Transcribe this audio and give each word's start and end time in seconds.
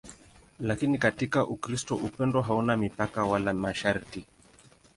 Lakini 0.59 0.97
katika 0.97 1.47
Ukristo 1.47 1.95
upendo 1.95 2.41
hauna 2.41 2.77
mipaka 2.77 3.25
wala 3.25 3.53
masharti. 3.53 4.25